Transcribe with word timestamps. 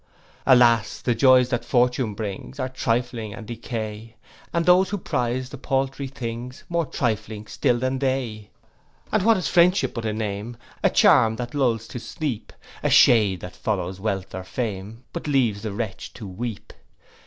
'Alas! 0.47 0.99
the 0.99 1.13
joys 1.13 1.49
that 1.49 1.63
fortune 1.63 2.15
brings, 2.15 2.59
Are 2.59 2.67
trifling 2.69 3.35
and 3.35 3.45
decay; 3.45 4.15
And 4.51 4.65
those 4.65 4.89
who 4.89 4.97
prize 4.97 5.49
the 5.51 5.59
paltry 5.59 6.07
things, 6.07 6.63
More 6.69 6.87
trifling 6.87 7.45
still 7.45 7.77
than 7.77 7.99
they. 7.99 8.49
'And 9.11 9.21
what 9.21 9.37
is 9.37 9.47
friendship 9.47 9.93
but 9.93 10.05
a 10.07 10.11
name, 10.11 10.57
A 10.81 10.89
charm 10.89 11.35
that 11.35 11.53
lulls 11.53 11.87
to 11.89 11.99
sleep; 11.99 12.51
A 12.81 12.89
shade 12.89 13.41
that 13.41 13.55
follows 13.55 13.99
wealth 13.99 14.33
or 14.33 14.43
fame, 14.43 15.03
But 15.13 15.27
leaves 15.27 15.61
the 15.61 15.71
wretch 15.71 16.13
to 16.13 16.25
weep? 16.25 16.73